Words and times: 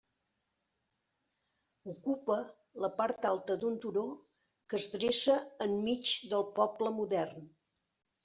Ocupa 1.91 2.37
la 2.85 2.89
part 3.01 3.27
alta 3.33 3.57
d'un 3.63 3.77
turó 3.83 4.05
que 4.71 4.79
es 4.79 4.87
dreça 4.95 5.37
enmig 5.69 6.11
del 6.33 6.47
poble 6.61 6.95
modern. 7.01 7.45